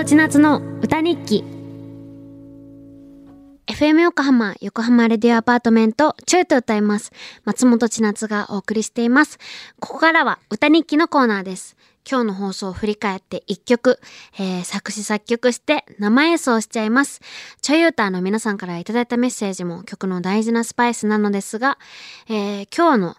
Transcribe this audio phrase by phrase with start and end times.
[0.00, 1.44] 本千夏の歌日記。
[3.66, 7.12] FM 横浜横浜レディオアパートメントちょいと歌います。
[7.44, 9.38] 松本千夏がお送りしています。
[9.78, 11.76] ここからは歌日記のコーナーです。
[12.10, 14.00] 今日の放送を振り返って一曲、
[14.38, 17.20] えー、作詞作曲して生演奏しちゃいます。
[17.60, 21.76] ちょい歌の皆さんからいただいたメッセージも曲の大事なスパイスなのですが、
[22.26, 23.16] えー、今日の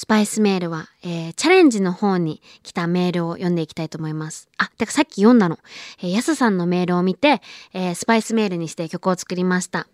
[0.00, 4.48] スパイスメールは、えー、チャレンジの方に来たメールを読んでいきたいと思います。
[4.56, 5.58] あ、てかさっき読んだの。
[5.98, 7.42] えー、やすさんのメールを見て、
[7.74, 9.86] えー、スパイスメールにして曲を作りました。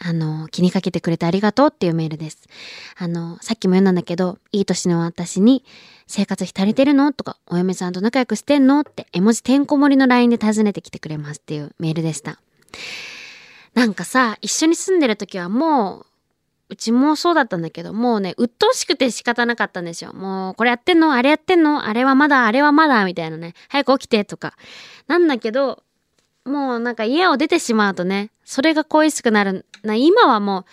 [0.00, 2.48] あの、気にかけてくれてありがとうっていうメールです。
[2.96, 5.64] あの、さっきも読んだんだけど、いい年の私に、
[6.08, 7.12] 生活費足りてるの？
[7.12, 8.80] とか、お嫁さんと仲良くしてんの？
[8.80, 12.40] って絵文字てんこ盛りの LINE で尋ねてきてくれますっていうメールでした。
[13.74, 16.06] なんかさ、一緒に住んでる時はもう、
[16.72, 20.14] うちもそうだったんだけど、もうね、鬱陶しくて仕方なかったんですよ。
[20.14, 21.12] もう、これやってんの？
[21.12, 21.84] あれやってんの？
[21.84, 22.46] あれはまだ？
[22.46, 23.04] あれはまだ？
[23.04, 23.52] みたいなね。
[23.68, 24.54] 早く起きてとか。
[25.06, 25.82] なんだけど、
[26.46, 29.66] もうなんか家を出てしまうとね、それが恋しくなる。
[29.82, 30.64] な今はも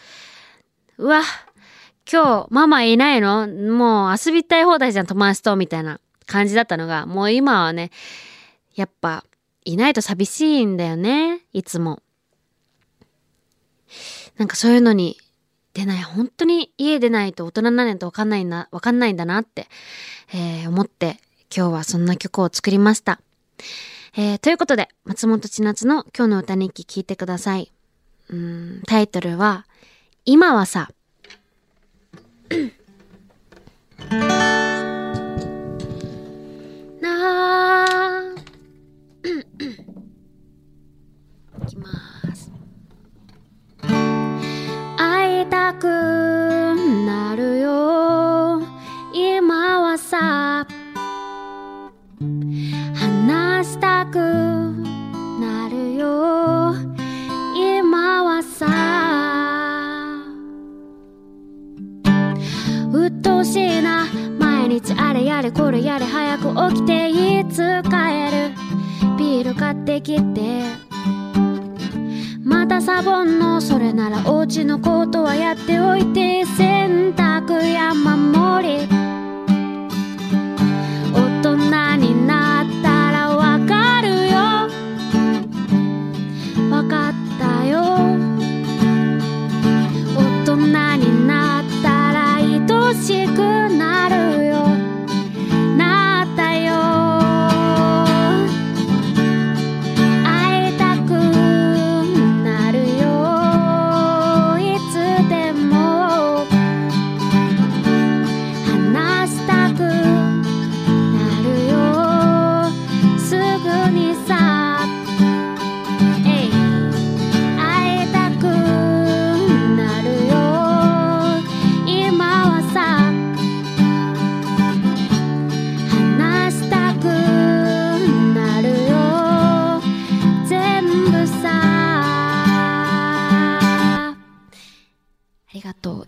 [0.97, 1.21] う、うわ、
[2.09, 3.45] 今日ママいないの？
[3.47, 7.91] もう遊びたい放題じゃん、友達と、みたいな感じだったのが、もう今はね、
[8.73, 9.25] やっぱ、
[9.65, 12.01] いないと寂しいんだよね、いつも。
[14.37, 15.17] なんかそういうのに
[15.79, 16.03] 出ない。
[16.03, 19.67] 本当に家出ないと大人にならないとわかんないな、わかんないんだなって、
[20.33, 21.17] えー、思って
[21.55, 23.21] 今日はそんな曲を作りました。
[24.17, 27.71] えー、ということで、松本千夏の今日の歌日記聞いてください。
[28.29, 29.65] うん、タイトルは、
[30.25, 30.89] 今はさ、
[37.01, 38.37] なー
[41.63, 42.08] いきます。
[63.49, 64.05] しいな。
[64.39, 68.53] 毎日あれやれこれやれ早く起きていつ帰る。
[69.17, 70.61] ビール買ってきて。
[72.43, 73.59] またサボンの。
[73.59, 76.45] それならお家のことはやっておいて。
[76.45, 79.08] 洗濯や守り。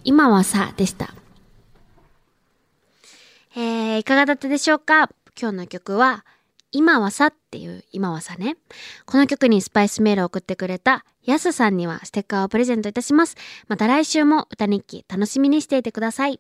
[0.03, 1.13] 今はさ、でした。
[3.55, 5.09] えー、いかがだったでしょうか？
[5.39, 6.25] 今日の曲は、
[6.71, 8.55] 今はさっていう今はさね。
[9.05, 13.35] この曲にスパイスメールを送ってくれたやすさんにはステッカーをプレゼントいたします。
[13.67, 16.39] また来週も歌日記楽しみにしていてください。